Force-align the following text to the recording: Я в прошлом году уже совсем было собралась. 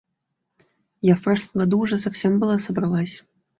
Я 1.01 1.13
в 1.15 1.21
прошлом 1.21 1.51
году 1.59 1.79
уже 1.81 1.99
совсем 1.99 2.39
было 2.39 2.57
собралась. 2.57 3.23